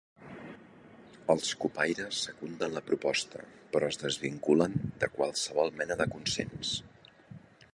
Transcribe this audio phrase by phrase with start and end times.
[1.33, 3.43] Els cupaires secunden la proposta,
[3.75, 6.73] però es desvinculen de qualsevol mena de consens.